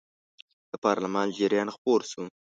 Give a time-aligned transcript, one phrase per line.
[0.71, 2.23] د پارلمان جریان خپور شو.